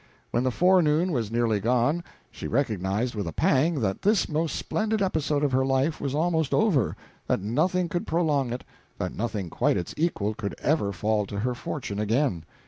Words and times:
When 0.31 0.43
the 0.43 0.49
forenoon 0.49 1.11
was 1.11 1.29
nearly 1.29 1.59
gone, 1.59 2.03
she 2.31 2.47
recognized 2.47 3.13
with 3.13 3.27
a 3.27 3.31
pang 3.31 3.81
that 3.81 4.01
this 4.01 4.27
most 4.27 4.55
splendid 4.55 4.99
episode 4.99 5.43
of 5.43 5.51
her 5.51 5.63
life 5.63 6.01
was 6.01 6.15
almost 6.15 6.55
over, 6.55 6.95
that 7.27 7.39
nothing 7.39 7.87
could 7.87 8.07
prolong 8.07 8.51
it, 8.51 8.63
that 8.97 9.13
nothing 9.13 9.51
quite 9.51 9.77
its 9.77 9.93
equal 9.97 10.33
could 10.33 10.55
ever 10.57 10.91
fall 10.91 11.27
to 11.27 11.41
her 11.41 11.53
fortune 11.53 11.99
again. 11.99 12.45